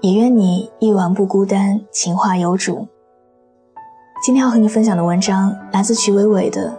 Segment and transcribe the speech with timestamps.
[0.00, 2.86] 也愿你一晚不孤单，情话有主。
[4.24, 6.70] 今天要和你分享的文章来自曲伟伟的《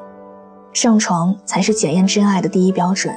[0.72, 3.14] 上床才是检验真爱的第一标准》。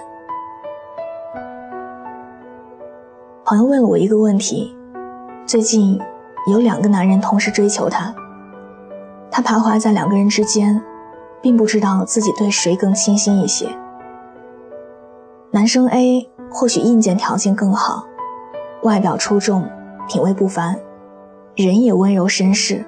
[3.45, 4.75] 朋友问了我一个问题：
[5.47, 6.01] 最近
[6.49, 8.13] 有两个男人同时追求她，
[9.31, 10.83] 她徘徊在两个人之间，
[11.41, 13.69] 并不知道自己对谁更倾心一些。
[15.53, 18.05] 男生 A 或许硬件条件更好，
[18.83, 19.65] 外表出众。
[20.09, 20.79] 品味不凡，
[21.57, 22.85] 人也温柔绅士。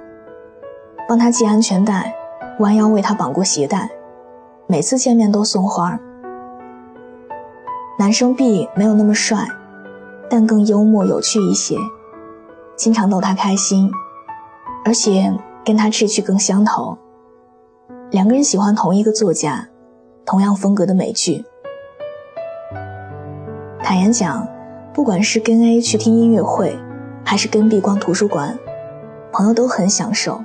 [1.09, 2.15] 帮他系安全带，
[2.61, 3.91] 弯腰为他绑过鞋带，
[4.67, 5.99] 每次见面都送花。
[7.99, 9.47] 男生 B 没有那么帅，
[10.29, 11.77] 但更幽默有趣一些，
[12.75, 13.91] 经常逗他开心，
[14.85, 15.33] 而且
[15.65, 16.97] 跟他志趣更相投。
[18.11, 19.69] 两个人喜欢同一个作家，
[20.25, 21.45] 同样风格的美剧。
[23.83, 24.49] 坦言讲，
[24.95, 26.77] 不管是跟 A 去听音乐会。
[27.25, 28.57] 还是跟壁光图书馆，
[29.33, 30.45] 朋友都很享受。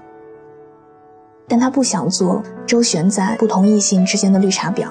[1.47, 4.88] 但他不想做周旋在不同异性之间的绿茶婊，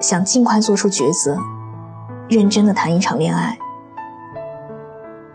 [0.00, 1.38] 想尽快做出抉择，
[2.28, 3.56] 认真的谈一场恋爱。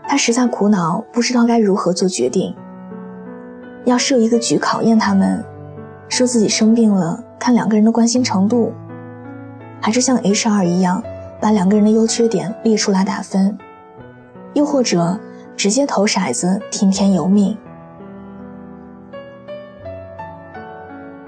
[0.06, 2.54] 他实在苦恼，不知道该如何做决定。
[3.84, 5.42] 要设一个局考验他们，
[6.08, 8.72] 说自己生病了，看两个人的关心程度，
[9.80, 11.02] 还是像 HR 一样，
[11.40, 13.56] 把两个人的优缺点列出来打分，
[14.52, 15.18] 又或者。
[15.58, 17.58] 直接投骰子，听天由命。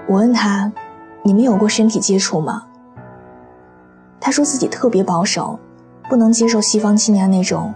[0.07, 0.71] 我问他
[1.21, 2.63] ：“你们有过身体接触吗？”
[4.21, 5.59] 他说自己特别保守，
[6.09, 7.73] 不能接受西方青年那种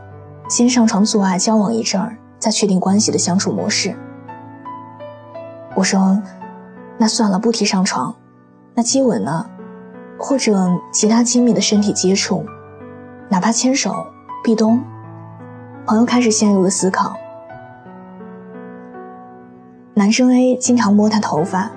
[0.48, 3.94] 先上床做爱、交往一阵儿再确定关系的相处模式。
[5.76, 6.22] 我说
[6.98, 8.16] ：“那算了，不提上床，
[8.74, 9.46] 那接吻呢？
[10.18, 12.46] 或者其他亲密的身体接触，
[13.28, 13.94] 哪怕牵手、
[14.42, 14.82] 壁咚。”
[15.88, 17.16] 朋友开始陷入了思考。
[19.94, 21.70] 男生 A 经常摸她头发，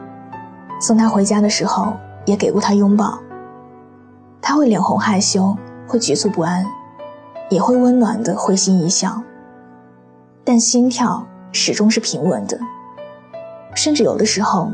[0.81, 1.93] 送她回家的时候
[2.25, 3.19] 也给过她拥抱。
[4.41, 5.55] 他会脸红害羞，
[5.87, 6.65] 会局促不安，
[7.51, 9.23] 也会温暖的会心一笑。
[10.43, 12.59] 但心跳始终是平稳的，
[13.75, 14.73] 甚至有的时候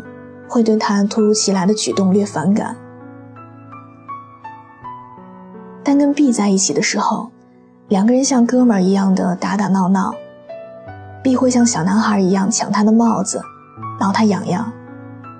[0.48, 2.76] 会对他突如其来的举动略反感。
[5.82, 7.33] 但跟 B 在一起的时候。
[7.94, 10.12] 两个人像哥们儿一样的打打闹闹
[11.22, 13.40] ，B 会像小男孩一样抢他的帽子，
[14.00, 14.72] 挠他痒痒，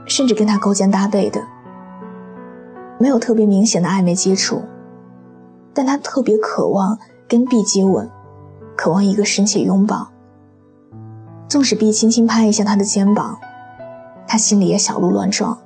[0.06, 1.40] 甚至跟他勾肩搭背的。
[2.96, 4.62] 没有特别明显的暧昧接触，
[5.74, 8.08] 但他特别渴望跟 B 接吻，
[8.76, 10.06] 渴望一个深切拥抱。
[11.48, 13.36] 纵使 B 轻轻拍一下他的肩膀，
[14.28, 15.58] 他心里也小鹿乱撞。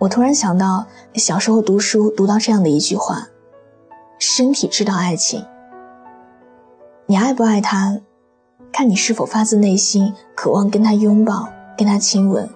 [0.00, 3.28] 我突然想到，小时候读书读到这样的一句话
[4.18, 5.44] ：“身体知道爱情。
[7.04, 8.00] 你爱不爱他，
[8.72, 12.48] 看你是否发自内心渴望跟他拥抱、跟他亲吻，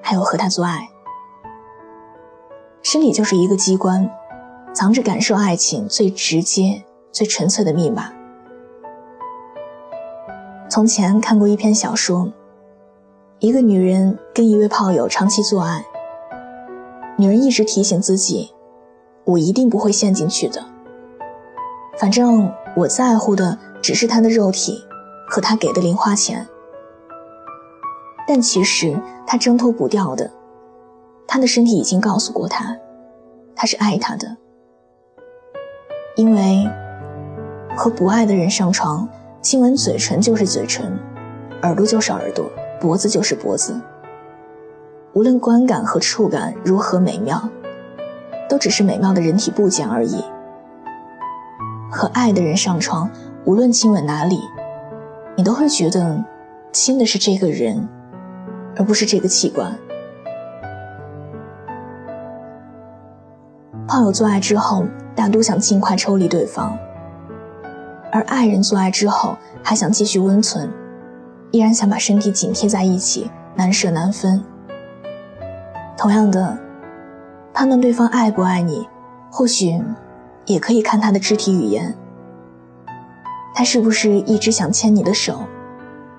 [0.00, 0.88] 还有和他做爱。
[2.84, 4.08] 身体就是一个机关，
[4.72, 8.12] 藏着感受爱情最直接、最纯粹的密码。”
[10.70, 12.32] 从前看过一篇小说，
[13.40, 15.84] 一个女人跟一位炮友长期做爱。
[17.22, 18.50] 女人一直提醒自己
[19.22, 20.60] ：“我一定不会陷进去的。
[21.96, 24.82] 反正我在乎的只是他的肉体
[25.28, 26.44] 和他给的零花钱。”
[28.26, 30.32] 但其实他挣脱不掉的，
[31.28, 32.76] 他的身体已经告诉过他，
[33.54, 34.36] 他是爱他的。
[36.16, 36.68] 因为
[37.76, 39.08] 和不爱的人上床，
[39.40, 40.98] 亲吻嘴唇就是嘴唇，
[41.62, 43.80] 耳朵就是耳朵，脖子就是脖子。
[45.14, 47.48] 无论观感和触感如何美妙，
[48.48, 50.24] 都只是美妙的人体部件而已。
[51.90, 53.10] 和爱的人上床，
[53.44, 54.40] 无论亲吻哪里，
[55.36, 56.24] 你都会觉得
[56.72, 57.86] 亲的是这个人，
[58.74, 59.78] 而不是这个器官。
[63.86, 66.72] 炮友做爱之后，大多想尽快抽离对方；
[68.10, 70.70] 而爱人做爱之后，还想继续温存，
[71.50, 74.42] 依然想把身体紧贴在一起，难舍难分。
[75.96, 76.58] 同样的，
[77.54, 78.88] 判断对方爱不爱你，
[79.30, 79.80] 或许
[80.46, 81.94] 也可以看他的肢体语言。
[83.54, 85.42] 他是不是一直想牵你的手？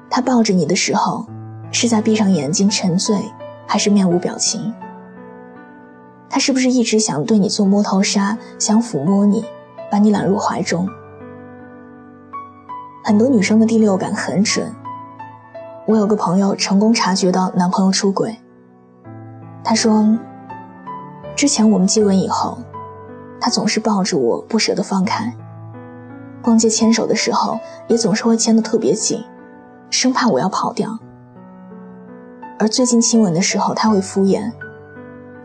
[0.09, 1.25] 他抱着你的时候，
[1.71, 3.17] 是在闭上眼睛沉醉，
[3.67, 4.73] 还是面无表情？
[6.29, 9.43] 他是不是一直想对你做摸头杀，想抚摸你，
[9.91, 10.87] 把你揽入怀中？
[13.03, 14.71] 很多女生的第六感很准。
[15.85, 18.37] 我有个朋友成功察觉到男朋友出轨。
[19.63, 20.17] 他说，
[21.35, 22.57] 之前我们接吻以后，
[23.39, 25.33] 他总是抱着我不舍得放开。
[26.41, 27.57] 逛街牵手的时候，
[27.87, 29.23] 也总是会牵得特别紧，
[29.89, 30.99] 生怕我要跑掉。
[32.59, 34.51] 而最近亲吻的时候，他会敷衍；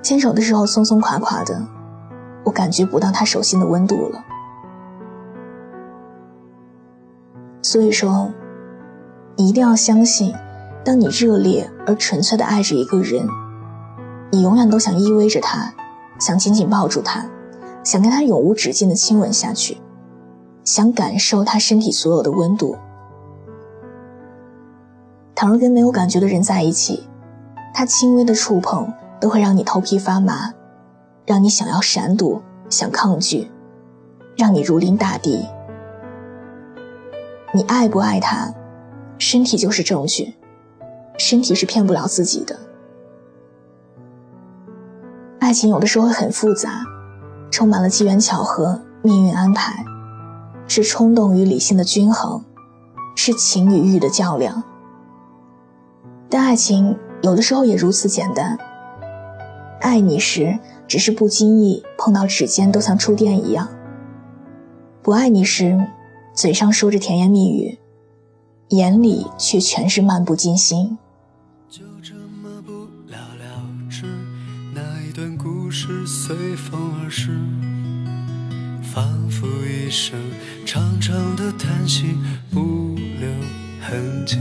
[0.02, 1.62] 牵手的时候松松垮垮的，
[2.44, 4.24] 我感觉不到他手心的温度了。
[7.62, 8.32] 所以说，
[9.36, 10.34] 你一定要相信，
[10.84, 13.28] 当你热烈而纯粹的爱着一个人，
[14.30, 15.74] 你永远都想依偎着他，
[16.18, 17.24] 想紧紧抱住他，
[17.82, 19.78] 想跟他永无止境的亲吻下去。
[20.64, 22.76] 想感受他身体所有的温度。
[25.34, 27.08] 倘若跟没有感觉的人在一起，
[27.72, 30.52] 他轻微的触碰都会让你头皮发麻，
[31.24, 33.50] 让你想要闪躲、想抗拒，
[34.36, 35.46] 让你如临大敌。
[37.54, 38.52] 你爱不爱他，
[39.16, 40.34] 身体就是证据，
[41.16, 42.54] 身体是骗不了自己的。
[45.48, 46.84] 爱情有的时候会很复杂，
[47.50, 49.82] 充满了机缘巧合、命运安排。
[50.66, 52.44] 是冲动与理性的均衡，
[53.16, 54.62] 是情与欲的较量。
[56.28, 58.58] 但爱情有的时候也如此简单。
[59.80, 63.68] 爱你时，只是不经意碰到指尖都像触电一样；
[65.00, 65.82] 不爱你时，
[66.34, 67.78] 嘴上说着甜言蜜语，
[68.68, 70.98] 眼里却全是漫不经心。
[71.70, 72.72] 就这么不
[73.10, 73.62] 了了
[75.08, 77.30] 一段故事随风而逝。
[78.82, 80.18] 仿佛一声
[80.66, 82.14] 长长的叹息，
[82.50, 83.30] 不留
[83.80, 84.36] 痕迹。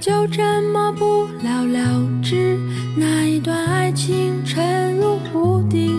[0.00, 0.42] 就这
[0.72, 2.58] 么不了了之，
[2.96, 5.90] 那一段爱情沉入湖底，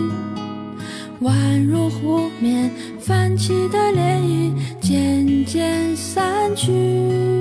[1.22, 2.68] 宛如湖面
[2.98, 6.24] 泛起的涟漪，渐渐散
[6.56, 7.35] 去。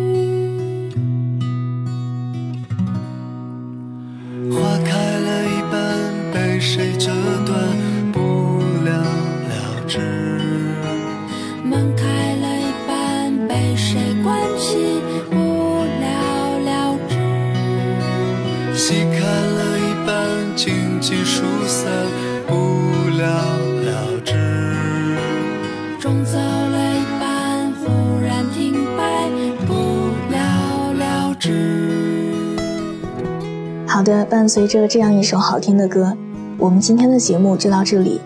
[33.95, 36.17] 好的，伴随着这样一首好听的歌，
[36.57, 38.19] 我们今天的节目就到这里。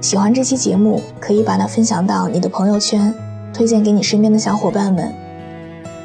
[0.00, 3.12] 喜欢这期节目，可以把它分享到你的朋友圈，
[3.52, 5.12] 推荐给你身边的小伙伴们。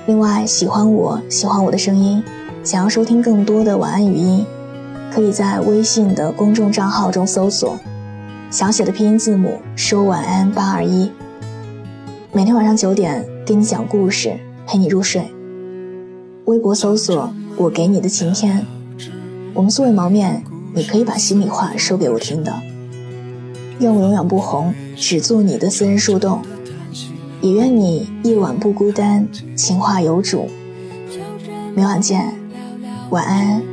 [0.08, 2.24] 另外，喜欢我喜欢我的声音，
[2.64, 4.44] 想要收听更多的晚安语音，
[5.14, 7.78] 可以在微信的公众账号中搜索
[8.50, 11.12] 小写的拼音字母说晚安八二一。
[12.32, 14.34] 每天晚上九点给你讲故事，
[14.66, 15.32] 陪你入睡。
[16.46, 18.66] 微博搜索我给你的晴天，
[19.54, 20.44] 我们素未谋面，
[20.74, 22.54] 你可以把心里话说给我听的。
[23.80, 26.42] 愿我永远不红，只做你的私人树洞。
[27.42, 30.50] 也愿你夜晚不孤单，情话有主。
[31.74, 32.34] 明晚见，
[33.10, 33.69] 晚安。